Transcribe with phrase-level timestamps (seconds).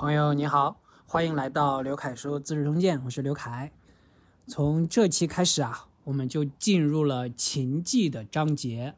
[0.00, 3.70] 朋友你好，欢迎来到刘凯说《资治通鉴》，我是刘凯。
[4.46, 8.94] 从这期开始啊，我们就进入了秦纪的章节。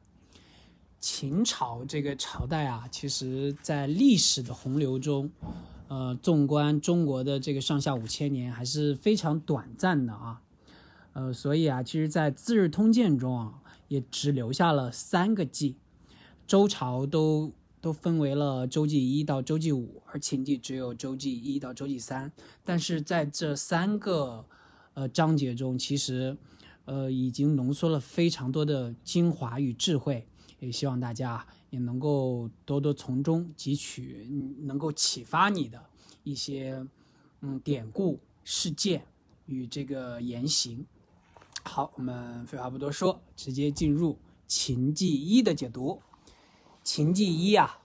[1.00, 5.28] 秦朝这个朝代啊，其实在历史的洪流中，
[5.88, 10.40] 呃，纵观中国的这个上下五千年，还是非常短暂的啊。
[11.14, 13.54] 呃，所以啊，其实，在《资治通鉴》中啊，
[13.88, 15.74] 也只留下了三个纪，
[16.46, 17.52] 周朝都。
[17.82, 22.30] 都分为了周记一到周记五，而秦记只有周记一到周记三。
[22.64, 24.46] 但是在这三个
[24.94, 26.36] 呃章节中，其实
[26.84, 30.24] 呃已经浓缩了非常多的精华与智慧，
[30.60, 34.28] 也希望大家也能够多多从中汲取
[34.60, 35.84] 能够启发你的
[36.22, 36.86] 一些
[37.40, 39.04] 嗯典故事件
[39.46, 40.86] 与这个言行。
[41.64, 46.00] 好，我们废话不多说，直接进入秦记一的解读。
[46.84, 47.78] 秦纪一啊，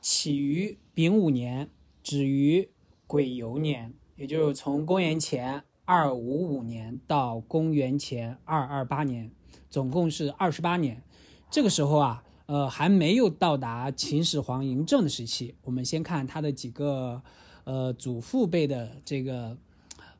[0.00, 1.68] 起于丙午年，
[2.02, 2.68] 止于
[3.06, 9.30] 癸酉年，也就是从公元前二五五年到公元前二二八年，
[9.68, 11.02] 总共是二十八年。
[11.50, 15.54] 这个时候啊，呃，还没有到达秦始皇嬴政的时期。
[15.62, 17.20] 我们先看他的几个
[17.64, 19.56] 呃祖父辈的这个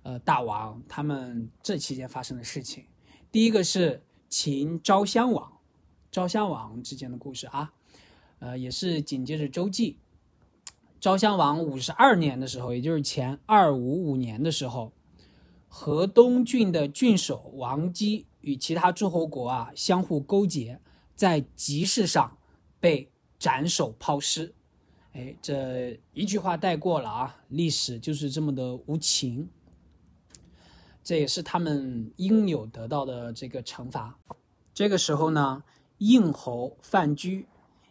[0.02, 2.84] 呃大王，他们这期间发生的事情。
[3.30, 5.58] 第一个是秦昭襄王，
[6.10, 7.72] 昭襄王之间的故事啊。
[8.38, 9.98] 呃，也是紧接着周记，
[11.00, 14.92] 昭襄王五十二年的时候，也就是前二五五年的时候，
[15.68, 20.78] 河东郡的郡守王姬与其他诸侯国啊相互勾结，
[21.14, 22.36] 在集市上
[22.78, 24.52] 被斩首抛尸。
[25.12, 29.48] 哎，这一句话带过了啊，历史就是这么的无情，
[31.02, 34.18] 这也是他们应有得到的这个惩罚。
[34.74, 35.64] 这个时候呢，
[35.96, 37.46] 应侯范雎。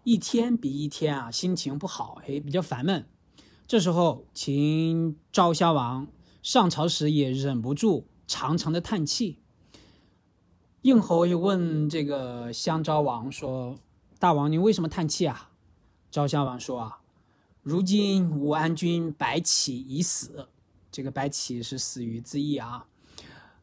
[0.05, 3.07] 一天比一天啊，心情不好，哎，比较烦闷。
[3.67, 6.07] 这时候，秦昭襄王
[6.43, 9.39] 上朝时也忍不住长长的叹气。
[10.83, 13.79] 应侯又问这个襄昭王说
[14.19, 15.49] ：“大王，您为什么叹气啊？”
[16.11, 16.99] 昭襄王说：“啊，
[17.63, 20.47] 如今武安君白起已死，
[20.91, 22.85] 这个白起是死于自缢啊，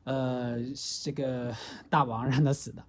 [0.03, 0.59] 呃，
[1.05, 1.55] 这个
[1.89, 2.85] 大王让他死的。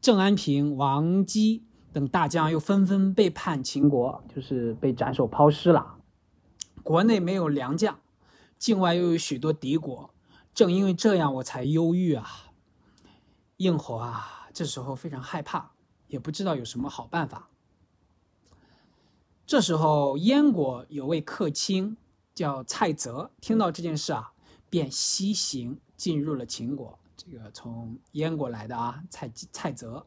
[0.00, 1.62] 郑安平、王姬。”
[1.98, 5.96] 等大将又纷纷背叛秦国，就是被斩首抛尸了。
[6.84, 7.98] 国内没有良将，
[8.56, 10.08] 境外又有许多敌国，
[10.54, 12.52] 正因为这样，我才忧郁啊。
[13.56, 15.72] 应侯啊，这时候非常害怕，
[16.06, 17.48] 也不知道有什么好办法。
[19.44, 21.96] 这时候，燕国有位客卿
[22.32, 24.30] 叫蔡泽，听到这件事啊，
[24.70, 26.96] 便西行进入了秦国。
[27.16, 30.06] 这个从燕国来的啊，蔡蔡泽。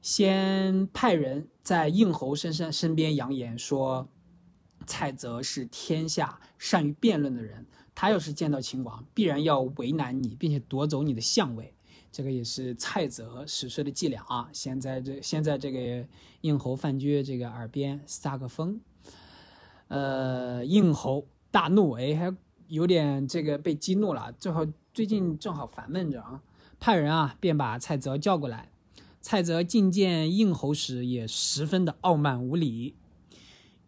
[0.00, 4.08] 先派人在应侯身上身边扬言说，
[4.86, 11.74] 蔡泽是天下善于辩论的人，他要是见到秦王，必然要为难你，并且夺走你的相位。
[12.10, 14.48] 这个也是蔡泽使出的伎俩啊！
[14.50, 16.08] 先在这先在这个
[16.40, 18.80] 应侯范雎这个耳边撒个疯，
[19.88, 22.34] 呃，应侯大怒，哎，还
[22.68, 26.40] 有点这个被激怒了，最后最近正好烦闷着啊，
[26.80, 28.70] 派人啊便把蔡泽叫过来。
[29.30, 32.96] 蔡泽觐见应侯时，也十分的傲慢无礼。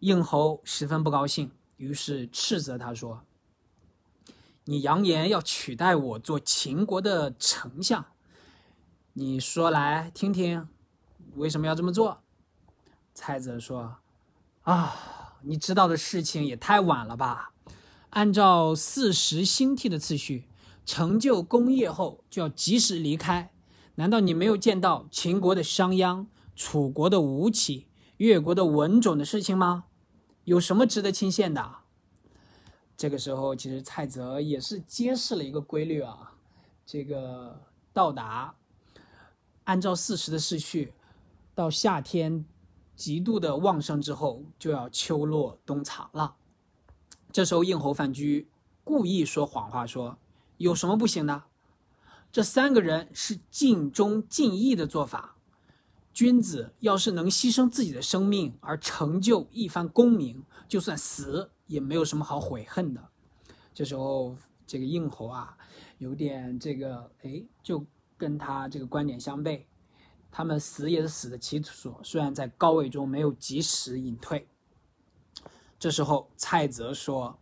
[0.01, 3.23] 应侯十分不高兴，于是斥责他说
[4.65, 8.05] ：“你扬言要取代我做秦国的丞相，
[9.13, 10.67] 你说来听听，
[11.33, 12.21] 为什么要这么做？”
[13.15, 13.95] 蔡泽说
[14.61, 17.53] ：“啊，你知道的事情也太晚了吧？
[18.11, 20.47] 按照四时兴替的次序，
[20.85, 23.50] 成就功业后就要及时离开。”
[23.95, 26.25] 难道你没有见到秦国的商鞅、
[26.55, 27.87] 楚国的吴起、
[28.17, 29.85] 越国的文种的事情吗？
[30.45, 31.75] 有什么值得钦羡的？
[32.97, 36.33] 这个时候，其实蔡泽也是揭示了一个规律啊，
[36.85, 37.59] 这个
[37.93, 38.55] 到达
[39.65, 40.93] 按照四时的时序，
[41.53, 42.45] 到夏天
[42.95, 46.35] 极度的旺盛之后，就要秋落冬藏了。
[47.31, 48.47] 这时候，应侯范雎
[48.83, 50.17] 故意说谎话，说
[50.57, 51.43] 有什么不行的？
[52.31, 55.35] 这三个人是尽忠尽义的做法。
[56.13, 63.09] 君子要是能牺牲自己的生命而成就一番功名，就算死也没有什么好悔恨的。
[63.73, 64.35] 这时候，
[64.67, 65.57] 这个应侯啊，
[65.99, 67.85] 有点这个，哎，就
[68.17, 69.63] 跟他这个观点相悖。
[70.29, 74.47] 他们死也是死的其所，虽然在高位中没有及时隐退。
[75.79, 77.39] 这时候，蔡泽说：“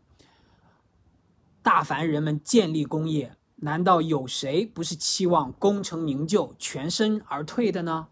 [1.62, 8.08] 大凡人们建立功业。”难道有谁不是期望功成名就、全身而退的呢？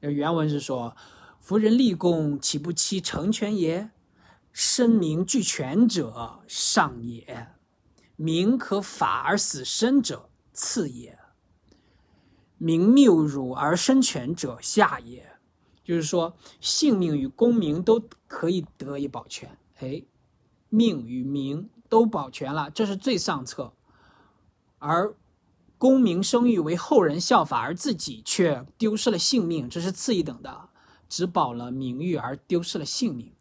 [0.00, 0.96] 那原文是说
[1.40, 3.90] ：“夫人立功，岂不期成全也？
[4.52, 7.48] 生民俱全者上也，
[8.16, 11.18] 民可法而死生者次也，
[12.56, 15.32] 民谬辱而生全者下也。
[15.84, 19.56] 就是说，性命与功名都可以得以保全。
[19.78, 20.02] 哎，
[20.68, 23.72] 命与名都保全了，这是最上策；
[24.78, 25.14] 而
[25.76, 30.68] 功名声誉为后人效法，而自己却丢失了性命，这是次一等的。
[31.08, 33.32] 只保了名誉而丢失了性命，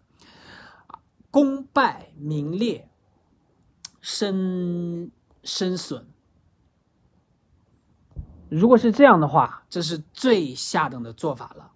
[1.29, 2.89] 功败名裂，
[3.99, 5.11] 身
[5.43, 6.07] 身损。
[8.47, 11.73] 如果是这样的话，这是最下等的做法了。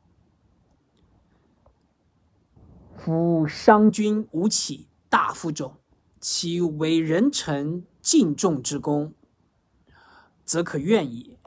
[2.96, 5.76] 夫商君吴起大夫种，
[6.22, 9.14] 其为人臣敬重之功，
[10.52, 11.38] 则可愿矣。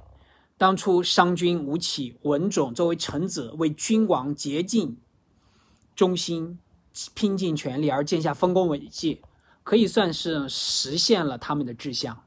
[0.56, 4.97] 当初商君吴起、文种作为臣子，为君王竭尽
[5.95, 6.59] 忠心，
[7.12, 9.21] 拼尽全力而建下丰功伟绩，
[9.62, 12.23] 可以算是实现了他们的志向。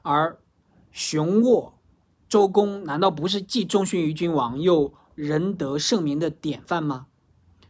[0.00, 0.38] 而
[0.90, 1.74] 熊沃、
[2.30, 7.08] 周公难道不是既忠心于君王，又仁德圣明的典范吗？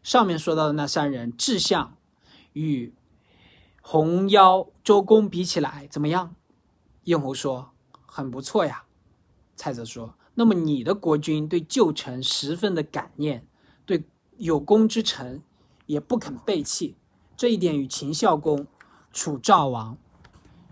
[0.05, 1.97] 上面说到的那三人志向，
[2.53, 2.95] 与
[3.81, 6.36] 红妖、周公比起来怎么样？
[7.07, 7.71] 应侯说
[8.05, 8.85] ：“很不错呀。”
[9.55, 13.47] 蔡泽说：“那么你的国君对旧臣十分的感念，
[13.85, 14.05] 对
[14.37, 15.41] 有功之臣
[15.87, 16.97] 也不肯背弃，
[17.37, 18.67] 这一点与秦孝公、
[19.13, 19.97] 楚赵王、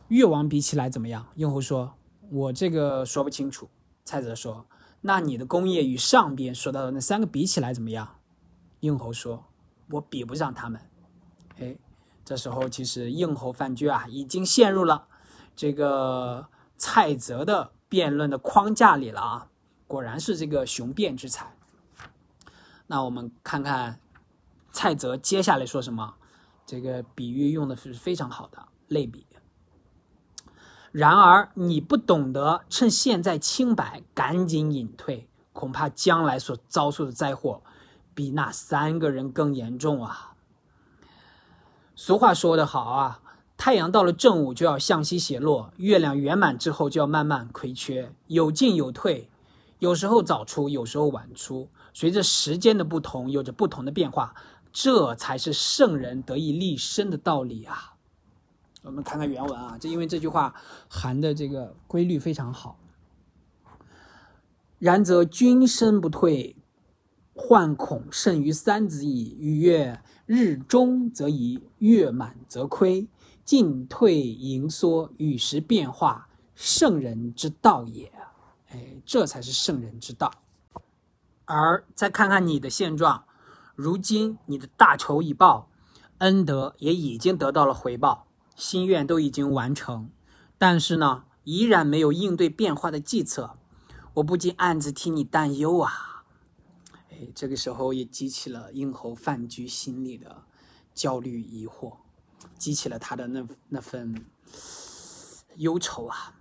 [0.09, 1.95] 越王比起来怎么样？”应侯说
[2.29, 3.69] ：“我这个说不清楚。”
[4.05, 4.67] 蔡泽说
[5.03, 8.17] ：“那你的功业与上边说到的那三个比起来怎么样？”
[8.81, 9.45] 应侯说
[9.93, 10.81] ：“我比不上他们。”
[11.61, 11.77] 哎，
[12.25, 15.07] 这时候其实应侯范雎啊，已经陷入了
[15.55, 17.73] 这个蔡泽的。
[17.87, 19.47] 辩论的框架里了啊，
[19.87, 21.55] 果然是这个雄辩之才。
[22.89, 24.01] 那我们看看
[24.73, 26.17] 蔡泽接下来说什么，
[26.67, 29.25] 这个比喻用的是非常好的类比。
[30.91, 37.63] 然而你不懂得趁现在清白，赶紧隐退，恐怕将来所遭受的灾祸
[38.13, 40.35] 比那三个人更严重啊。
[41.95, 43.21] 俗话说得好啊。
[43.57, 49.31] 太阳到了正午就要向西斜落，月亮圆满之后就要慢慢亏缺，有进有退，
[49.79, 54.35] 有时候早出，有时候晚出，随着时间的不同，有着不同的变化，
[54.73, 57.95] 这才是圣人得以立身的道理啊！
[58.83, 60.55] 我们看看原文啊，这因为这句话
[60.89, 62.79] 含的这个规律非常好。
[64.79, 66.57] 然则君身不退，
[67.33, 69.35] 患恐甚于三子矣。
[69.39, 73.09] 禹曰：“日中则移，月满则亏。”
[73.45, 78.13] 进退盈缩，与时变化，圣人之道也。
[78.71, 80.33] 哎，这才是圣人之道。
[81.45, 83.25] 而再看看你的现状，
[83.75, 85.69] 如今你的大仇已报，
[86.19, 88.27] 恩德也已经得到了回报，
[88.57, 90.09] 心愿都已经完成，
[90.57, 93.59] 但是呢，依然没有应对变化的计策，
[94.15, 96.25] 我不禁暗自替你担忧啊。
[97.11, 100.45] 哎，这个时候也激起了应侯范雎心里的
[100.95, 101.99] 焦虑疑惑。
[102.59, 104.27] 激起了他的那那份
[105.57, 106.35] 忧愁啊，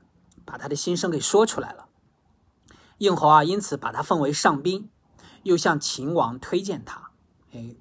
[0.46, 1.88] 把他的心声给说出来了。
[3.00, 4.90] 应侯啊，因此把他奉为上宾，
[5.44, 7.12] 又向秦王推荐他。
[7.52, 7.76] 哎，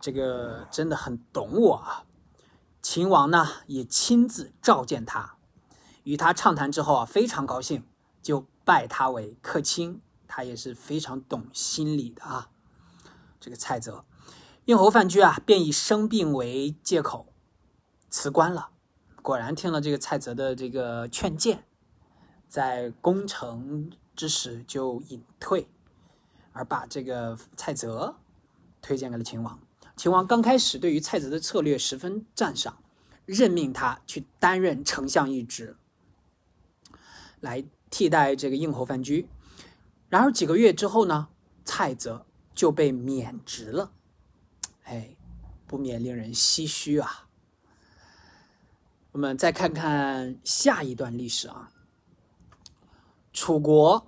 [0.00, 2.04] 这个真的很懂我啊。
[2.80, 5.36] 秦王呢，也亲自召见他，
[6.04, 7.84] 与他畅谈之后啊，非常高兴，
[8.22, 10.00] 就拜他为客卿。
[10.28, 12.50] 他也是非常懂心理的啊。
[13.40, 14.04] 这个蔡泽，
[14.64, 17.32] 应侯范雎啊，便以生病为借口。
[18.08, 18.70] 辞官了，
[19.22, 21.64] 果然听了这个蔡泽的这个劝谏，
[22.48, 25.68] 在攻城之时就隐退，
[26.52, 28.16] 而把这个蔡泽
[28.80, 29.58] 推荐给了秦王。
[29.96, 32.78] 秦王刚开始对于蔡泽的策略十分赞赏，
[33.24, 35.76] 任命他去担任丞相一职，
[37.40, 39.26] 来替代这个应侯范雎。
[40.08, 41.28] 然而几个月之后呢，
[41.64, 43.92] 蔡泽就被免职了。
[44.84, 45.16] 哎，
[45.66, 47.25] 不免令人唏嘘啊。
[49.16, 51.70] 我们再看看下一段历史啊。
[53.32, 54.06] 楚国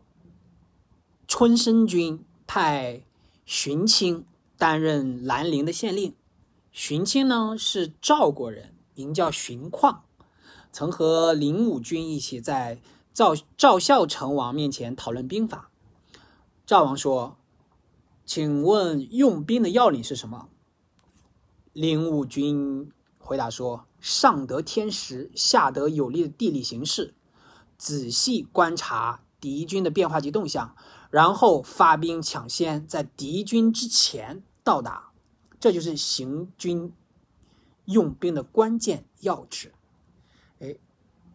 [1.27, 3.07] 春申君派
[3.47, 4.27] 荀卿
[4.59, 6.15] 担任兰陵的县令。
[6.73, 10.05] 荀卿呢是赵国人，名叫荀况，
[10.73, 12.79] 曾和灵武君一起在
[13.15, 15.71] 赵赵孝成王面前讨论兵法。
[16.67, 17.39] 赵王说
[18.27, 20.51] ：“请问用兵的要领是什么？”
[21.73, 23.88] 灵武君回答说。
[24.01, 27.15] 上得天时，下得有利的地理形势，
[27.77, 30.77] 仔细观察敌军的变化及动向，
[31.11, 35.11] 然后发兵抢先，在敌军之前到达，
[35.59, 36.93] 这就是行军
[37.87, 39.73] 用兵的关键要旨。
[40.61, 40.77] 哎，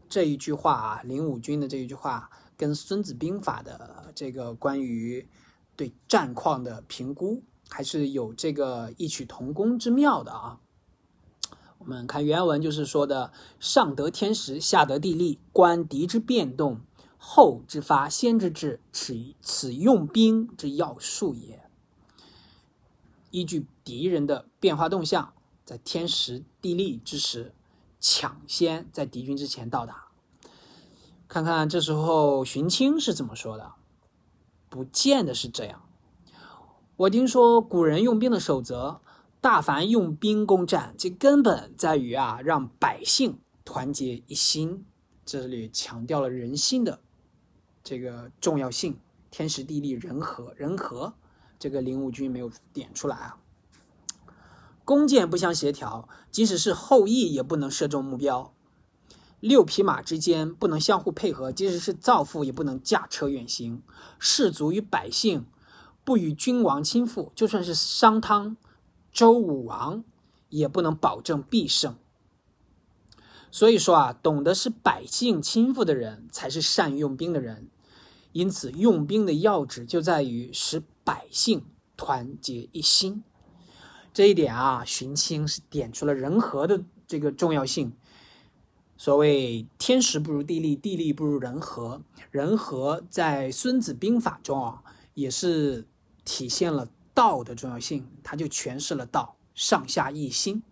[0.07, 5.27] 这一句话啊，林武军的这一句话，跟《孙子兵法》的这个关于
[5.75, 10.59] 对战况的评估，还是有这个异曲同工之妙的啊。
[11.85, 16.79] 我们看原文，就是说的“上得天时，下得地利，观敌之变动，
[17.17, 21.69] 后之发，先之至，此此用兵之要术也。”
[23.31, 25.33] 依据敌人的变化动向，
[25.65, 27.53] 在天时地利之时，
[27.99, 30.07] 抢先在敌军之前到达。
[31.27, 33.73] 看看这时候荀卿是怎么说的？
[34.69, 35.83] 不见得是这样。
[36.95, 39.01] 我听说古人用兵的守则。
[39.43, 44.85] 大凡用兵攻战，其根本在于啊，让百姓团结一心。
[45.25, 47.01] 这里强调了人心的
[47.83, 48.97] 这个重要性。
[49.29, 51.15] 天时地利人和，人和，
[51.59, 53.37] 这个林武军没有点出来啊。
[54.85, 58.53] 弓箭不相协调，即使是后羿也不能射中目标。
[59.41, 63.83] 六匹马之间不能相互配合，即使是造父也不能驾车远行。
[64.17, 65.45] 士卒与百姓
[66.05, 68.55] 不与君王亲附，就算是商汤。
[69.13, 70.03] 周武王
[70.49, 71.95] 也不能保证必胜，
[73.51, 77.69] 所以说啊，懂得是百姓亲附的人才是善用兵的人。
[78.31, 81.63] 因此，用兵的要旨就在于使百姓
[81.95, 83.23] 团结一心。
[84.11, 87.93] 这一点啊，荀卿是点出了人和的这个重要性。
[88.97, 92.01] 所谓天时不如地利，地利不如人和，
[92.31, 95.87] 人和在《孙子兵法》中啊，也是
[96.25, 96.89] 体现了。
[97.13, 100.63] 道的重要性，它就诠释了道上下一心。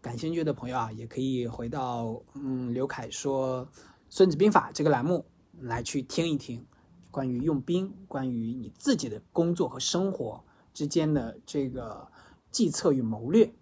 [0.00, 3.66] 感兴趣的朋友啊，也可以回到嗯刘凯说
[4.08, 5.26] 《孙子兵法》这个栏目
[5.60, 6.64] 来去听一听，
[7.10, 12.06] 关于用兵，关于你自己的工作和生活之间的这个
[12.50, 13.52] 计策与谋略。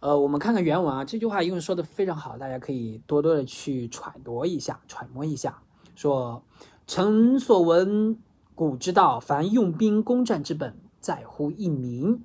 [0.00, 5.62] 呃，我们看看原文啊，这句话因为说的非常好，大家可以多多的去揣度一下、揣摩一下。
[5.94, 6.42] 说
[6.86, 8.18] 臣所闻。
[8.54, 12.22] 古之道，凡用兵攻战之本，在乎一民。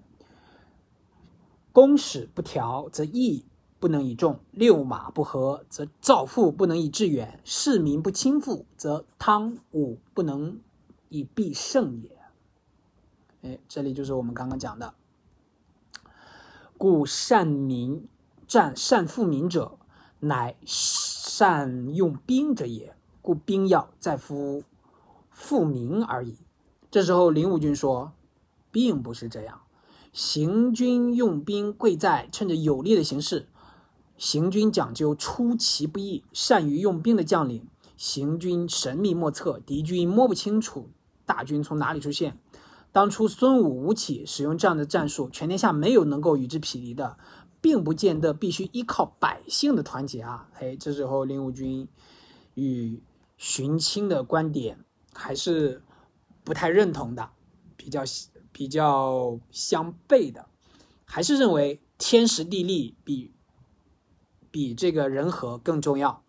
[1.72, 3.46] 攻使不调，则义
[3.79, 10.60] 不能以重；六马不和，则造父不能以致远；士民不亲附，则汤武不能
[11.10, 12.17] 以必胜也。
[13.43, 14.93] 哎，这里就是我们刚刚讲的，
[16.77, 18.07] 故善民
[18.48, 19.77] 战、善富民者，
[20.19, 22.96] 乃善用兵者也。
[23.22, 24.63] 故兵要在乎。
[25.38, 26.36] 富民而已。
[26.89, 28.13] 这时候，林武军说，
[28.72, 29.62] 并不是这样。
[30.12, 33.48] 行军用兵，贵在趁着有利的形势。
[34.17, 40.89] 行军讲究出其不意，善于用兵的将领，行军神秘莫测，敌军摸不清楚
[41.24, 42.39] 大军从哪里出现。
[42.91, 47.15] 当初孙武、吴起使用这样的战术，全天下没有能够与之匹敌的，
[47.62, 50.50] 并不见得必须依靠百姓的团结啊！
[50.53, 51.88] 嘿，这时候林武军
[52.56, 53.03] 与
[53.38, 54.79] 荀卿的观点。
[55.17, 55.81] 还是
[56.43, 57.31] 不太认同的，
[57.75, 58.03] 比较
[58.51, 60.47] 比较相悖的，
[61.05, 63.33] 还是认为天时地利比
[64.51, 66.24] 比这个人和更重要。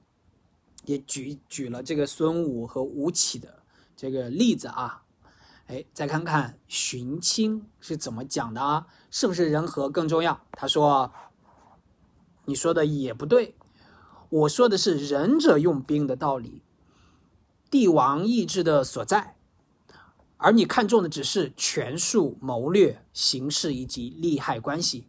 [0.86, 3.62] 也举举了这个孙武和吴起的
[3.94, 5.02] 这个例子啊，
[5.66, 8.86] 哎，再看看荀卿是怎么讲的啊？
[9.10, 10.40] 是不是人和更重要？
[10.52, 11.12] 他说
[12.46, 13.54] ：“你说的也不对，
[14.30, 16.62] 我说的是仁者用兵的道理。”
[17.70, 19.36] 帝王意志的所在，
[20.38, 25.04] 而你看重的只是权术、谋略、形势以及利害关系，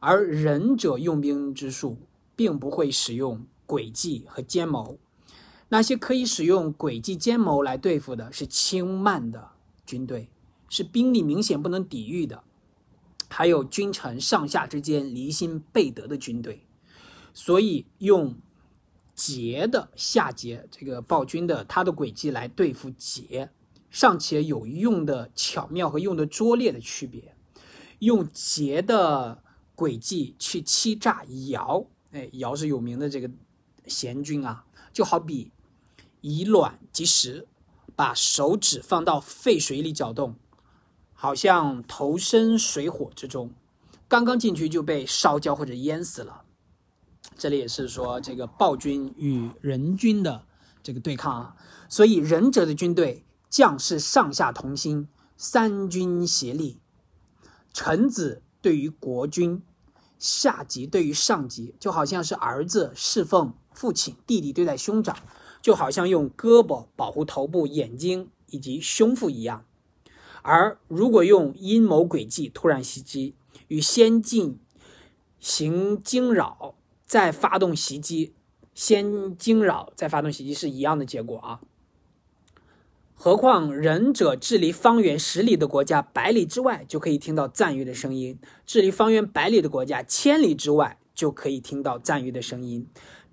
[0.00, 1.98] 而仁者用兵之术，
[2.34, 4.98] 并不会使用诡计和奸谋。
[5.68, 9.50] 那些可以使用诡计奸谋来对付的，是轻慢的
[9.84, 10.30] 军队，
[10.70, 12.42] 是兵力明显不能抵御的，
[13.28, 16.64] 还有君臣上下之间离心背德的军队。
[17.34, 18.34] 所以用。
[19.16, 23.50] 捷的下节，这个暴君的他的诡计来对付捷，
[23.90, 27.34] 尚且有用的巧妙和用的拙劣的区别。
[28.00, 29.42] 用捷的
[29.74, 33.30] 诡计去欺诈尧，哎，尧是有名的这个
[33.86, 35.50] 贤君啊，就好比
[36.20, 37.48] 以卵击石，
[37.96, 40.36] 把手指放到沸水里搅动，
[41.14, 43.50] 好像投身水火之中，
[44.06, 46.42] 刚刚进去就被烧焦或者淹死了。
[47.38, 50.44] 这里也是说这个暴君与仁君的
[50.82, 51.56] 这个对抗啊，
[51.88, 56.80] 所以仁者的军队将士上下同心，三军协力。
[57.74, 59.62] 臣子对于国君，
[60.18, 65.14] 下级对于上级，就好像是儿子侍奉父亲，弟弟对待兄长，
[65.60, 69.66] 就好像用胳膊保护头部、眼睛以及胸腹一样。
[70.40, 73.34] 而如果用阴谋诡计突然袭击，
[73.68, 74.58] 与先进
[75.38, 76.76] 行惊扰
[77.06, 78.34] 再发动袭击，
[78.74, 81.60] 先惊扰再发动袭击是一样的结果啊。
[83.14, 88.36] 何况仁者治离方圆十里的国家，百里之外就可以听到赞誉的声音；
[88.66, 92.84] 治离方圆百里的国家，千里之外就可以听到赞誉的声音；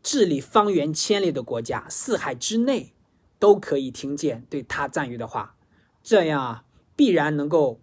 [0.01, 2.93] 治理方圆千里的国家，四海之内
[3.39, 5.57] 都可以听见对他赞誉的话。
[6.01, 6.63] 这样啊，
[6.95, 7.81] 必然能够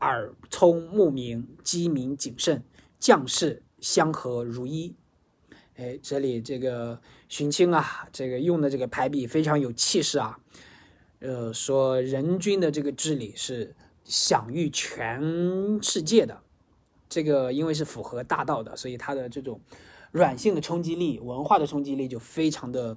[0.00, 2.62] 耳聪目明，机敏谨慎，
[2.98, 4.94] 将士相和如一。
[5.78, 10.36] 哎，这里这个荀卿啊，这个用的这个排比非常有气势啊。
[11.20, 16.42] 呃，说人均的这个治理是享誉全世界的，
[17.08, 19.60] 这个因为是符合大道的，所以它的这种
[20.10, 22.96] 软性的冲击力、文化的冲击力就非常的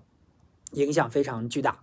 [0.71, 1.79] 影响非常巨大。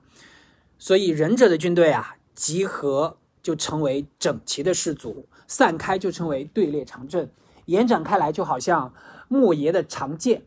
[0.81, 7.31] 所以仁者的军队啊，集合就成为整齐的士卒，散开就成为队列长阵，
[7.67, 8.93] 延展开来就好像
[9.29, 10.43] 莫邪的长剑，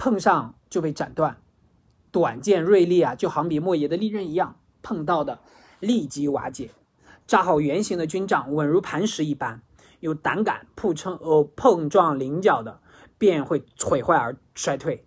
[0.00, 1.34] 碰上就被斩断；
[2.10, 4.56] 短剑锐利啊，就好比莫邪的利刃一样。
[4.80, 5.40] 碰到的
[5.78, 6.70] 立即瓦解，
[7.26, 9.60] 扎好圆形的军帐稳如磐石一般，
[10.00, 12.80] 有胆敢碰冲呃碰撞棱角的，
[13.18, 15.04] 便会毁坏而衰退。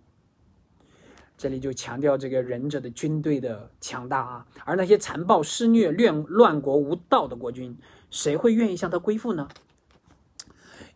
[1.36, 7.76] 这里就强调这个忍者的军队的强大啊，而那些残暴施虐、乱乱国无道的国君，
[8.12, 9.48] 谁会愿意向他归附呢？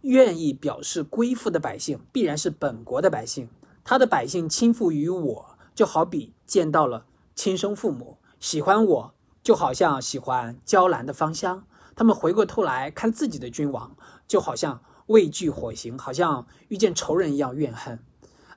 [0.03, 3.49] 愿意表示归附的百姓，必然是本国的百姓。
[3.89, 8.19] 他的百姓倾附于我，就好比见到了亲生父母。
[8.39, 11.67] 喜欢我，就好像喜欢娇兰的芳香。
[11.97, 17.99] 他们回过头来看自己的君王，就好像畏惧火刑，好像遇见仇人一样怨恨。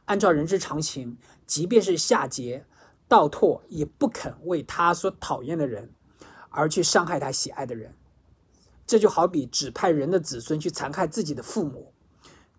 [0.04, 2.64] 按照人之常情，即便是夏桀、
[3.08, 5.94] 道拓，也不肯为他所讨厌的人
[6.50, 7.96] 而去伤害他喜爱的人。
[8.86, 11.94] 这就好比指派人的子孙去残害自己的父母。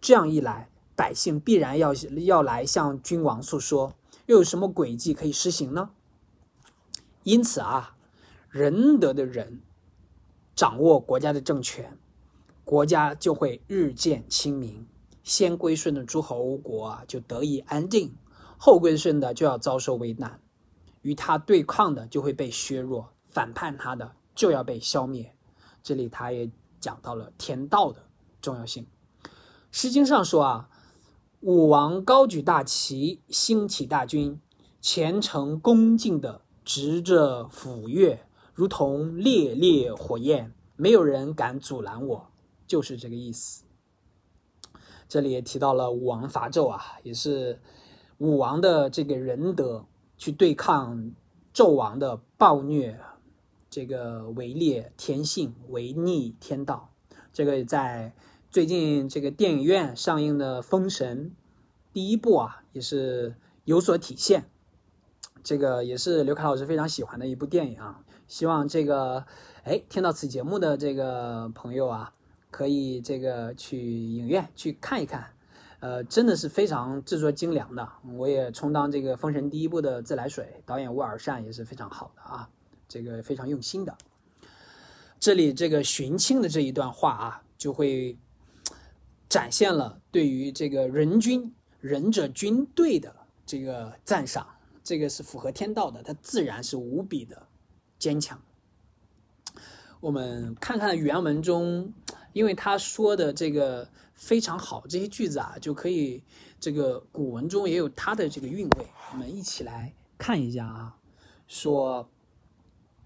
[0.01, 0.71] 这样一来，
[1.03, 1.93] 百姓必然要
[2.25, 3.93] 要来向君王诉说，
[4.27, 5.91] 又有什么诡计可以施行呢？
[7.25, 7.97] 因此啊，
[8.49, 9.63] 仁德的人
[10.55, 11.99] 掌握国家的政权，
[12.65, 14.87] 国家就会日渐清明。
[15.25, 18.11] 先归顺的诸侯国啊，就得以安定；
[18.57, 20.39] 后归顺的就要遭受危难，
[21.01, 25.35] 与他对抗的就会被削弱，反叛他的就要被消灭。
[25.83, 26.49] 这里他也
[26.79, 28.05] 讲到了天道的
[28.41, 28.87] 重要性。
[29.73, 30.69] 《诗经》上说啊
[31.43, 34.41] ：“武王高举大旗，兴起大军，
[34.81, 38.21] 虔诚恭敬的。”执着斧钺，
[38.55, 42.31] 如同烈烈火焰，没有人敢阻拦我，
[42.69, 43.65] 就是这个意思。
[45.09, 47.61] 这里也提到了武王伐纣啊，也是
[48.19, 49.85] 武王的这个仁德
[50.17, 51.13] 去对抗
[51.53, 52.97] 纣王的暴虐，
[53.69, 56.93] 这个违劣天性，违逆天道。
[57.33, 58.15] 这个在
[58.53, 61.31] 最近这个电影院上映的《封神》
[61.91, 63.35] 第一部啊，也是
[63.65, 64.45] 有所体现。
[65.43, 69.25] 这个也是刘凯老师非常喜欢的一部电影啊，希望这个
[69.65, 72.13] 哎听到此节目的这个朋友啊，
[72.51, 75.31] 可以这个去影院去看一看，
[75.81, 77.89] 呃，真的是非常制作精良的。
[78.15, 82.51] 我也充当这个《封神》第一部的自来水，导演乌尔善也是非常好的啊，
[82.87, 83.97] 这个非常用心的。
[85.19, 88.19] 这里这个寻亲的这一段话啊，就会
[89.33, 93.17] 展现了对于这个仁君仁者军队的
[93.47, 94.47] 这个赞赏。
[94.85, 97.47] 这个是符合天道的，它自然是无比的
[97.99, 98.39] 坚强。
[100.01, 101.91] 我们看看原文中，
[102.35, 106.23] 因为他说的这个非常好，这些句子啊，就可以
[106.61, 108.87] 这个古文中也有它的这个韵味。
[109.13, 110.95] 我们一起来看一下啊，
[111.47, 112.07] 说：“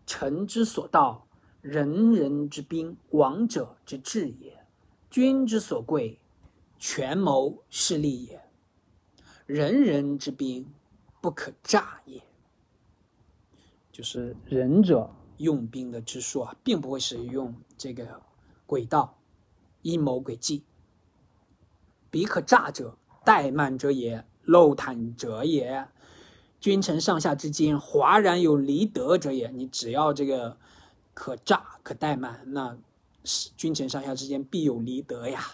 [0.06, 1.24] 臣之所道，
[1.60, 4.45] 人人之兵，王者之治也；
[5.10, 6.18] 君之所贵，
[6.78, 8.42] 权谋势利也。
[9.46, 10.66] 人人之兵。”
[11.18, 12.22] 不可诈也，
[13.90, 18.22] 就是仁者用兵的之术啊，并不会使用这个
[18.64, 19.18] 诡道、
[19.82, 20.62] 阴谋诡计。
[22.12, 25.88] 彼可诈者，怠慢者也，漏坦者也。
[26.60, 29.48] 君臣上下之间，哗然有离德者也。
[29.48, 30.56] 你只要这个
[31.12, 32.78] 可诈可怠慢，那
[33.56, 35.44] 君臣上下之间必有离德呀。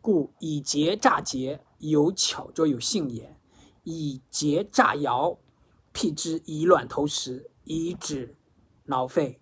[0.00, 3.36] 故以劫诈劫，有巧拙有信也。
[3.84, 5.38] 以劫诈摇，
[5.92, 8.34] 辟之以卵投石，以止
[8.84, 9.40] 挠肺。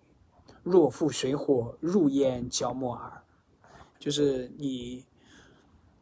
[0.63, 3.23] 若负水火，入焉焦没耳。
[3.99, 5.05] 就是你，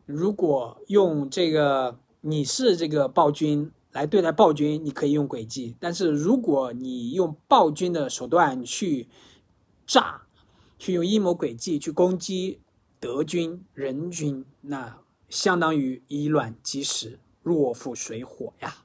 [0.06, 9.08] 如果用这个，你是这个暴君来对待暴君，你可以用诡计；但是如果你用暴君的手段去
[9.88, 10.25] 诈，
[10.78, 12.60] 去用阴谋诡计去攻击
[13.00, 18.78] 德军、人军，那相当于以卵击石，若负水火呀。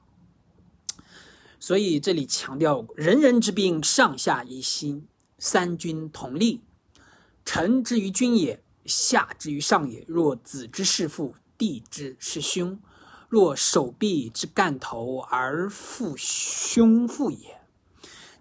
[1.59, 6.61] 所以这里强调，人人之兵，上下一心，三军同力。
[7.45, 10.03] 臣之于君也，下之于上也。
[10.07, 12.79] 若子之弑父，弟之弑兄，
[13.29, 17.61] 若手臂之干头而负兄父也。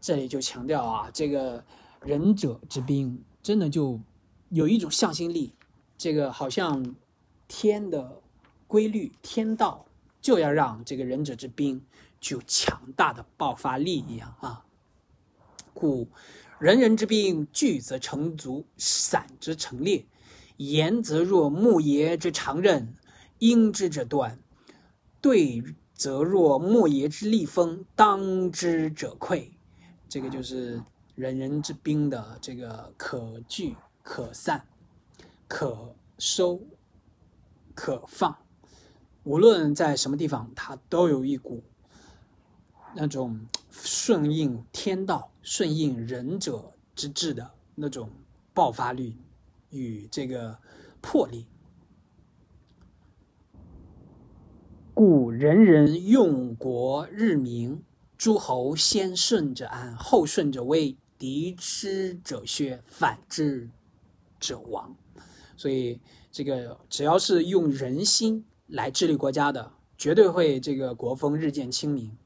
[0.01, 1.63] 这里就强调啊，这个
[2.01, 4.01] 仁者之兵，真的就
[4.49, 5.53] 有一种向心力，
[5.97, 6.95] 这个好像
[7.49, 8.21] 天的
[8.67, 9.87] 规律、天道
[10.21, 11.83] 就要让这个仁者之兵
[12.21, 14.65] 具有强大的爆发力一样啊。
[15.73, 16.09] 故
[16.59, 20.05] 人人之兵，聚则成卒，散之成列。
[20.59, 22.95] 言则若木爷之长刃，
[23.39, 24.37] 应之者断；
[25.23, 25.63] 对
[25.95, 29.49] 则若木爷之利锋，当之者溃。
[30.07, 30.83] 这个就是
[31.21, 34.67] 人人之兵的这个可聚可散、
[35.47, 36.61] 可收
[37.75, 38.39] 可放，
[39.25, 41.63] 无论在什么地方，它都有一股
[42.97, 48.11] 那种顺应天道、顺应仁者之治的那种
[48.55, 49.19] 爆发力
[49.69, 50.59] 与这个
[51.03, 51.47] 魄力。
[54.95, 57.85] 故人人用国日明。
[58.21, 63.69] 诸侯先顺者安，后顺者危，敌之者削，反之
[64.41, 64.97] 者亡。
[65.55, 66.01] 所以，
[66.33, 72.17] 这个只要是用人心来治理国家的，绝对会这个国风日渐清明。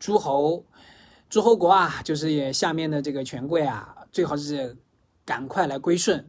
[0.00, 0.66] 诸侯，
[1.30, 4.76] 诸侯国啊，就是也下面的这个权贵啊，最好是
[5.24, 6.28] 赶快来归顺。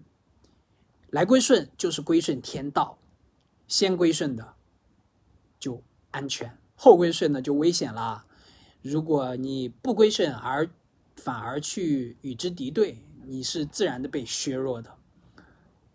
[1.09, 2.99] 来归顺就是归顺天道，
[3.67, 4.53] 先归顺的
[5.59, 8.25] 就安全，后归顺的就危险了。
[8.83, 10.69] 如果你不归顺，而
[11.21, 14.95] 反而去与之敌对，你是自然的被削弱的。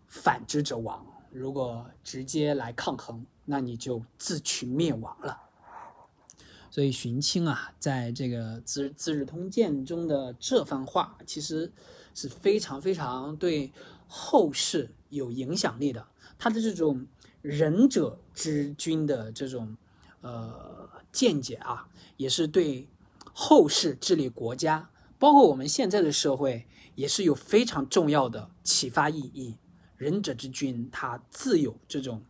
[0.07, 1.05] 反之者亡。
[1.31, 5.41] 如果直接来抗衡，那你就自取灭亡了。
[6.71, 11.71] 所以荀卿啊，在这个《资资治通鉴》中的这番话，其实
[12.13, 13.73] 是非常非常对
[14.07, 16.07] 后世有影响力的。
[16.37, 17.05] 他的这种
[17.41, 19.75] 仁者之君的这种
[20.21, 21.89] 呃见解啊。
[22.17, 22.87] 也是对
[23.33, 29.57] 后世治理国家，包括我们现在的社会，也是有非常重要的启发意义。
[29.97, 32.23] 仁者之君，他自有这种，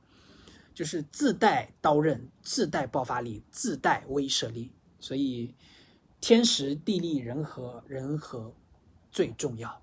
[0.73, 4.71] 就是自带刀刃、自带爆发力、自带威慑力。
[4.99, 5.55] 所以，
[6.21, 8.53] 天时地利人和，人和
[9.11, 9.81] 最重要。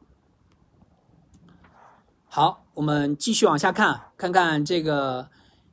[2.27, 5.29] 好，我们继续往下看，看看这个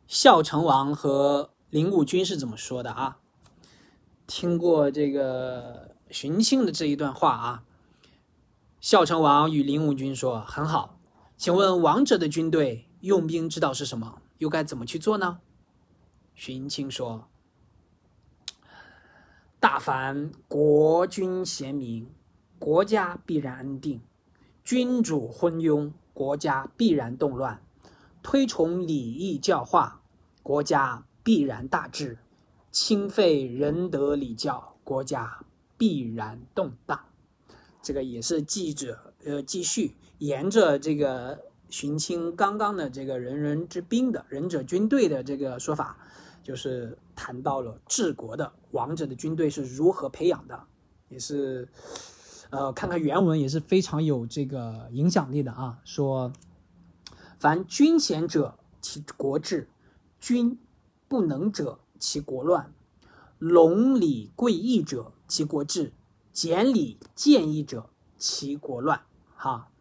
[0.08, 3.20] 孝成王和林武君是怎么说的啊？
[4.28, 7.64] 听过这个荀卿的这一段话啊，
[8.82, 11.00] 孝成王与林武君说：“很好，
[11.38, 14.22] 请问王者的军队用兵之道是什么？
[14.40, 15.40] 又该怎么去做呢？”
[16.36, 17.28] 荀卿说
[19.60, 22.10] ：“大凡国君贤明，
[22.58, 24.00] 国家必然安定；
[24.64, 27.62] 君主昏庸，国家必然动乱；
[28.24, 30.02] 推崇礼义教化，
[30.42, 32.18] 国家必然大治。”
[32.72, 35.44] 轻废仁德礼教，国家
[35.80, 37.00] 必然动荡。
[37.82, 41.40] 这个也是记者呃继续沿着这个
[41.70, 45.98] 荀卿刚刚的这个人人之兵的忍者军队的这个说法，
[46.44, 50.62] 就是谈到了治国的王者的军队是如何培养的，
[51.08, 51.68] 也是
[52.52, 55.80] 呃看看原文也是非常有这个影响力的啊。
[55.84, 56.32] 说
[57.40, 59.68] 凡君贤者，其国治；
[60.20, 60.60] 君
[61.08, 61.80] 不能者。
[62.02, 62.74] 其国乱，
[63.40, 65.94] 隆礼贵义者，其国治；
[66.34, 69.02] 简礼见义者，其国乱。
[69.36, 69.72] 哈，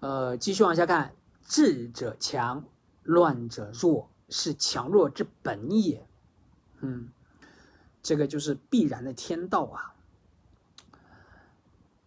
[0.00, 1.14] 呃，继续往下看，
[1.46, 2.64] 治者强，
[3.04, 6.06] 乱者弱，是强弱之本也。
[6.80, 7.08] 嗯，
[8.02, 9.94] 这个就是必然的天道啊。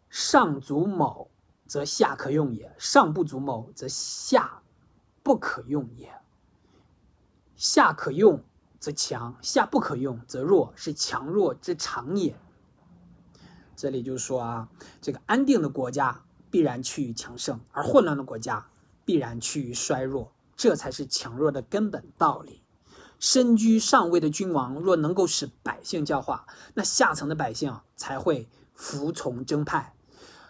[0.10, 1.32] 上足某，
[1.66, 4.62] 则下可用也；上不足某，则下
[5.24, 6.14] 不可用也。
[7.56, 8.44] 下可用。
[8.80, 12.36] 则强，下不可用则弱，是强弱之常也。
[13.76, 14.70] 这里就说啊，
[15.02, 18.68] 这个安定的国家必然趋于强盛，而混乱的国家
[19.06, 22.64] 必然趋于衰弱，这才是强弱的根本道理。
[23.20, 29.94] 身居上位的君王若能够使百姓教化，那下层的百姓才会服从征派；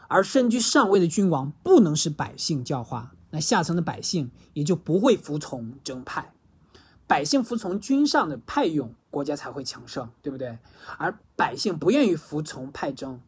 [0.09, 6.33] 而身居上位的君王不能使百姓教化，那下层的百姓也就不会服从征派。
[7.07, 10.59] 百姓服从君上的派用，国家才会强盛，对不对？
[10.97, 13.21] 而百姓不愿意服从派征，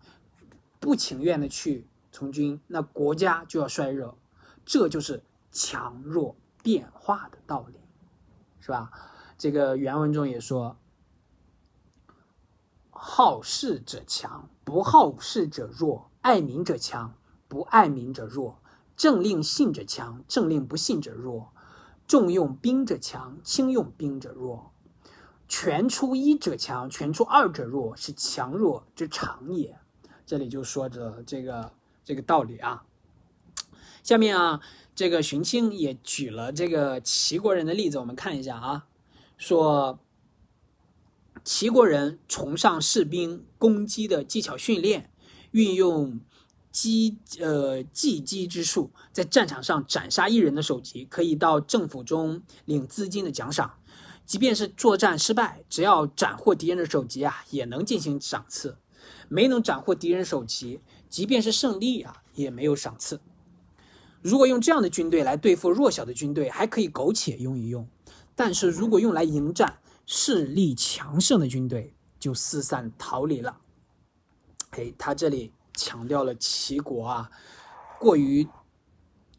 [0.80, 4.18] 不情愿的去从军，那国家就要衰弱，
[4.66, 7.80] 这就是强弱变化的道理，
[8.60, 8.92] 是吧？
[9.38, 10.76] 这个原文中也说
[12.92, 17.16] ：“好事者强，不好事者弱；爱民者强，
[17.48, 18.60] 不爱民者弱；
[18.98, 21.54] 政令信者强，政令不信者弱；
[22.10, 24.72] 重用兵者强，轻用兵者弱；
[25.48, 29.78] 权出一者强，权出二者弱，是强弱之常也。”
[30.26, 31.72] 这里就说着这个
[32.04, 32.84] 这个道理啊。
[34.02, 34.60] 下面啊，
[34.96, 38.88] 这个荀卿也举了这个齐国人的例子，我们看一下啊。
[39.38, 40.00] 说，
[41.44, 45.12] 齐国人崇尚士兵攻击的技巧训练，
[45.52, 46.20] 运用
[46.72, 53.76] 击呃计击之术，在战场上斩杀一人的首级，可以到政府中领资金的奖赏。
[54.26, 58.76] 即便是作战失败，只要斩获敌人的首级啊，也能进行赏赐；
[59.28, 63.20] 没能斩获敌人首级，即便是胜利啊，也没有赏赐。
[64.22, 67.88] 如果用这样的军队来对付弱小的军队，还可以苟且用一用。
[68.36, 73.58] 但是如果用来迎战势力强盛的军队，就四散逃离了。
[74.72, 77.32] 哎，他这里强调了齐国啊，
[78.02, 78.46] 过于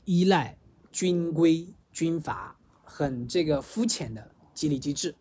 [0.06, 0.56] 依赖
[0.90, 5.14] 军规军法，很这个肤浅的激励机制，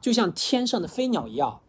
[0.00, 1.60] 就像天上的飞鸟一样，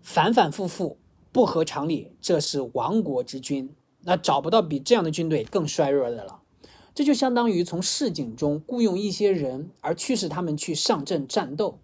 [0.00, 0.96] 反反复复
[1.30, 2.16] 不合常理。
[2.18, 6.40] 这是亡国之君，那找不到比这样的军队更衰弱的了。
[6.94, 11.78] 这就相当于从市井中雇佣一些人，而驱使他们去上阵战斗。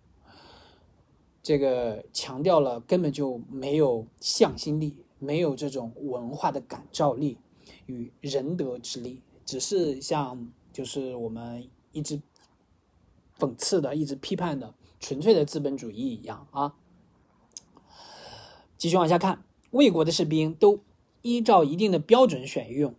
[1.42, 7.38] 这个强调了根本就没有向心力，没有这种文化的感召力
[7.86, 12.20] 与仁德之力，只是像就是我们一直
[13.38, 16.74] 讽刺的、一直批判的纯粹的资本主义一样啊。
[18.76, 20.80] 继续往下看，魏国的士兵都
[21.22, 22.94] 依照一定的标准选用。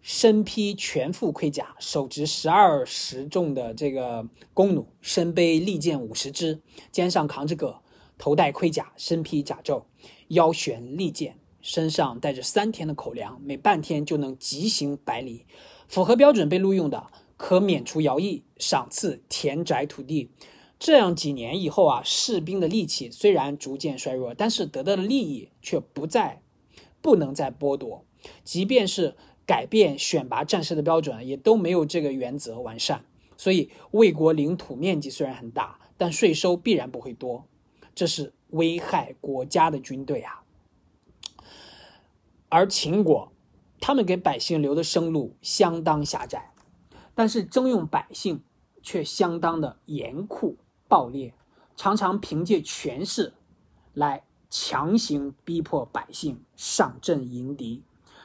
[0.00, 6.60] 身披全副盔甲，手执十二石重的这个弓弩，身背利箭五十支，
[6.92, 7.80] 肩上扛着戈，
[8.18, 9.84] 头戴盔甲，身披甲胄，
[10.28, 15.46] 腰悬利剑，身上带着三天的口粮，每半天就能疾行百里。
[15.88, 17.06] 符合标准被录用的，
[17.38, 20.28] 可免除徭役，赏赐田宅土地。
[20.78, 26.42] 这样几年以后啊，士兵的力气虽然逐渐衰弱，但是得到的利益却不再
[27.00, 28.04] 不能再剥夺，
[28.44, 29.16] 即便是。
[29.46, 33.04] 改变选拔战士的标准，也都没有这个原则完善。
[33.36, 37.44] 所以魏国领土面积虽然很大，但税收必然不会多，
[37.94, 40.43] 这是危害国家的军队啊。
[42.54, 43.32] 而秦国，
[43.80, 46.52] 他们给百姓留的生路相当狭窄，
[47.12, 48.44] 但是征用百姓
[48.80, 51.34] 却相当的严酷暴烈，
[51.74, 53.34] 常常凭借权势
[53.92, 57.82] 来强行逼迫百姓上阵迎敌。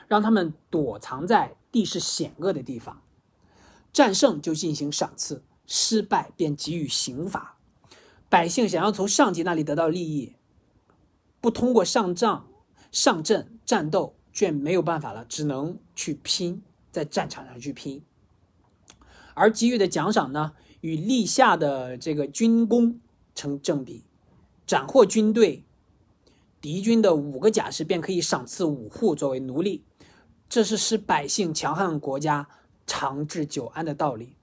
[0.07, 3.01] 让他们躲藏在地势险恶的地方，
[3.91, 7.57] 战胜就进行赏赐，失败便给予刑罚。
[8.29, 10.35] 百姓想要从上级那里得到利益，
[11.41, 12.47] 不通过上帐、
[12.91, 16.61] 上阵战斗，却没有办法了，只能去拼，
[16.91, 18.03] 在战场上去拼。
[19.33, 22.99] 而给予的奖赏呢，与立下的这个军功
[23.33, 24.03] 成正比，
[24.67, 25.63] 斩获军队
[26.59, 29.83] 敌军的五个甲士，便可以赏赐五户作为奴隶。
[30.49, 32.49] 这是使百姓强悍国家
[32.85, 34.35] 长治久安的道理，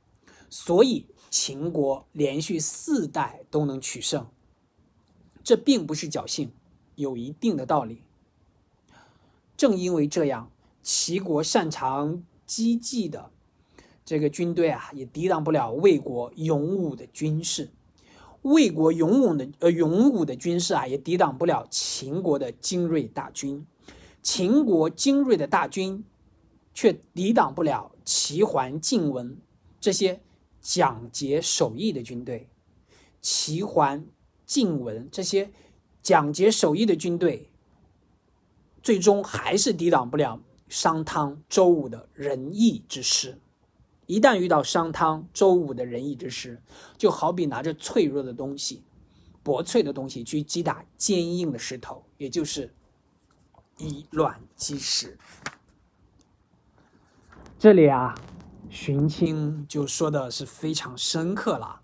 [0.49, 4.27] 所以秦国连续四代都能取胜。
[5.43, 6.53] 这并不是侥幸，
[6.95, 8.03] 有一定的道理。
[9.57, 10.51] 正因为这样，
[10.83, 13.31] 齐国擅长机计的
[14.05, 17.71] 这个军队啊，也抵挡不了魏国勇武的军事。
[18.43, 23.67] 魏国勇武的呃勇武的军事啊，也抵挡不了秦国的精锐大军。
[24.23, 26.05] 秦国精锐的大军，
[26.75, 29.37] 却抵挡不了齐桓、晋文
[29.81, 30.21] 这些
[30.61, 32.49] 讲节守义的军队。
[33.21, 34.07] 齐桓、
[34.45, 35.51] 晋文这些
[36.03, 37.51] 讲节守义的军队，
[38.87, 43.37] 最终还是抵挡不了商汤、周武的仁义之师。
[44.07, 46.63] 一旦遇到商汤、周武的仁义之师，
[46.97, 48.85] 就好比拿着脆弱的东西、
[49.43, 52.73] 薄脆的东西去击打坚硬的石头，也就是。
[53.79, 55.19] 以卵击石。
[57.59, 58.15] 这里啊，
[58.71, 61.81] 荀卿就说的是非常深刻了，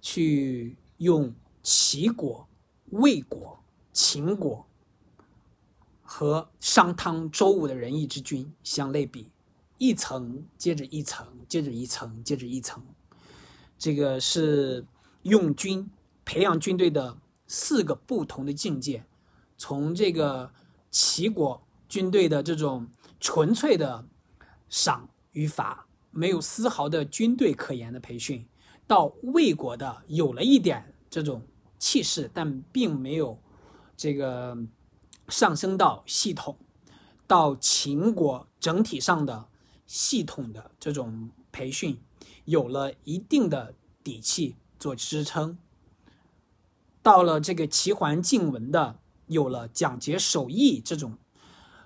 [0.00, 2.46] 去用齐国、
[2.90, 3.58] 魏国、
[3.92, 4.64] 秦国
[6.12, 9.30] 和商汤、周武的仁义之君相类比，
[9.78, 12.82] 一层接着一层，接着一层，接着一层，
[13.78, 14.84] 这个是
[15.22, 15.88] 用军
[16.24, 19.04] 培养军队的四个不同的境界，
[19.56, 20.50] 从这个。
[20.92, 22.84] 齐国军队的这种
[23.20, 24.04] 纯粹的
[24.68, 28.44] 赏与罚，没有丝毫的军队可言的培训，
[28.88, 31.40] 到魏国的有了一点这种
[31.78, 33.38] 气势，但并没有
[33.96, 34.58] 这个
[35.30, 36.58] 上升到系统，
[37.26, 39.48] 到秦国整体上的
[39.86, 41.98] 系统的这种培训，
[42.44, 45.56] 有了一定的底气做支撑。
[47.02, 51.16] 到了这个齐桓晋文的，有了讲节守义这种，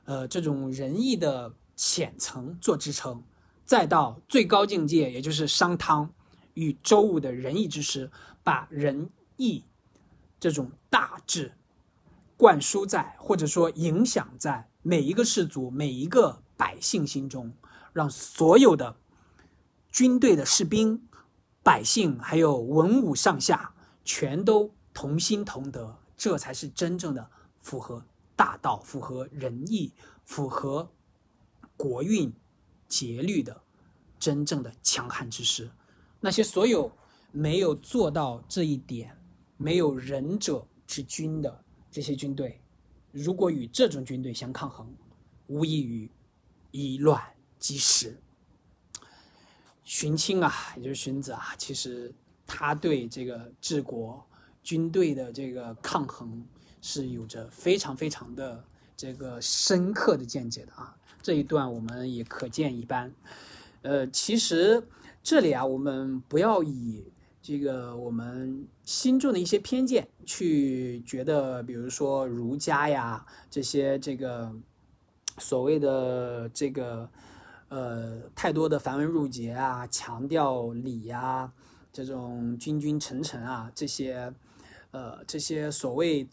[0.04, 3.22] 呃，这种仁义的浅层做支撑，
[3.64, 6.12] 再到最高境界，也就是商汤
[6.54, 8.10] 与周武的仁义之师，
[8.42, 9.62] 把仁义
[10.40, 11.52] 这种大志
[12.44, 17.54] 灌输在或者说影响在每一个士族、每一个百姓心中，
[17.94, 18.96] 让所有的
[19.90, 21.08] 军队的士兵、
[21.62, 23.72] 百姓还有文武上下
[24.04, 24.74] 全都。
[24.92, 27.30] 同心同德，这才是真正的
[27.60, 28.04] 符合
[28.36, 29.92] 大道、符合仁义、
[30.24, 30.88] 符合
[31.76, 32.32] 国运
[32.86, 33.62] 节律的
[34.20, 35.68] 真正的强悍之师。
[36.20, 36.92] 那些所有
[37.32, 39.18] 没有做到这一点、
[39.56, 41.63] 没有仁者之君的
[41.94, 42.58] 这些军队，
[43.12, 44.92] 如果与这种军队相抗衡，
[45.46, 46.10] 无异于
[46.72, 47.22] 以乱
[47.60, 48.16] 击石。
[49.84, 52.12] 荀卿啊，也就是荀子啊，其实
[52.48, 54.26] 他对这个治国。
[54.64, 56.44] 军队的这个抗衡
[56.82, 58.64] 是有着非常非常的
[58.96, 63.14] 这个深刻的见解的啊，这一段我们也可见一斑。
[63.82, 64.82] 呃，其实
[65.22, 67.04] 这里啊，我们不要以
[67.44, 74.50] 这个我们心中的一些偏见去觉得，比如说儒家呀这些这个
[75.36, 77.06] 所谓的这个
[77.68, 81.52] 呃太多的繁文缛节啊，强调礼呀，
[81.92, 84.32] 这种君君臣臣啊这些。
[84.96, 86.24] 呃，这些所谓，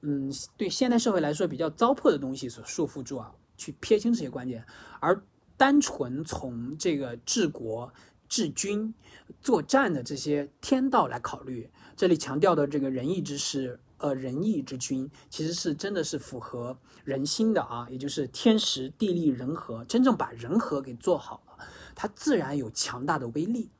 [0.00, 4.66] 嗯，对现代社会来说比较糟粕的东西所束缚住啊，去撇清这些观念，
[4.98, 5.22] 而
[5.56, 7.92] 单纯从这个治国、
[8.28, 8.94] 治军、
[9.40, 21.64] 作战的这些天道来考虑，这里强调的这个仁义之师，呃，仁义之君，其实是真的是符合人心的啊，也就是天时地利人和，真正把人和给做好了，
[21.94, 23.70] 它自然有强大的威力。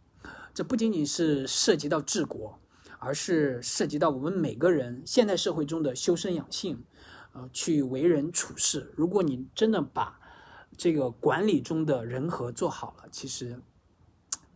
[0.55, 2.59] 这不仅仅是涉及到治国。
[3.01, 6.83] 而是涉及到我们每个人现代社会中的修身养性，
[7.33, 8.93] 呃，去为人处事。
[8.97, 10.19] 如果你真的把
[10.77, 13.61] 这个管理中的人和做好了，其实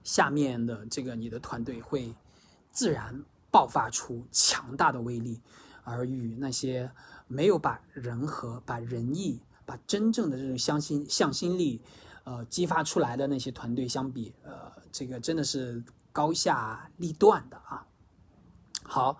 [0.05, 2.15] 下面的这个你的团队会
[2.71, 5.41] 自然爆发出强大的威力，
[5.85, 6.91] 而与那些
[7.27, 11.81] 没有把人和、把仁义、把真正的这种向心向心力，
[12.25, 17.87] 呃，激发出来的那些团队相比，呃，这个真的是高下立断的啊。
[18.83, 19.19] 好，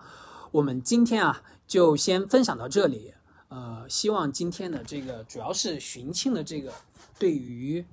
[0.51, 3.13] 我们今天啊就先分享到这里。
[3.49, 6.73] 呃，希望今天的这个主要是荀庆的这个
[7.19, 7.85] 对于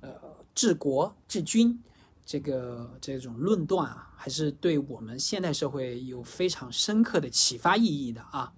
[0.00, 0.12] 呃
[0.54, 1.82] 治国治军
[2.30, 8.52] 这个这种论断啊，还是对我们现代社会有非常深刻的启发意义的啊。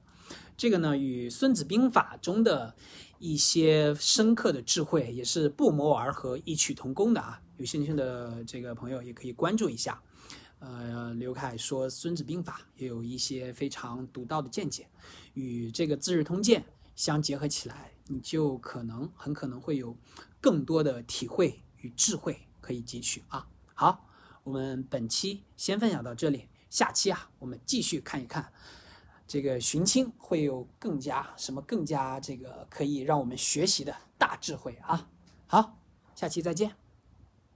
[0.58, 2.76] 这个呢，与《孙子兵法》中的
[3.18, 7.40] 一些深刻的智慧也是不谋而合、异曲同工的啊。
[7.56, 9.98] 有兴趣的这个朋友也可以关注一下。
[10.58, 14.86] 呃，刘凯说《孙子兵法》也有一些非常独到的见解，
[15.32, 16.60] 与这个《资治通鉴》
[16.94, 19.96] 相结合起来，你就可能很可能会有
[20.42, 23.48] 更多的体会与智慧可以汲取啊。
[23.82, 24.06] 好，
[24.44, 28.52] 我们本期先分享到这里，下期啊，我们继续看一看
[29.26, 35.08] 这个寻亲会有更加什么更加这个可以让我们学习的大智慧啊。
[35.48, 35.80] 好，
[36.14, 36.81] 下期再见。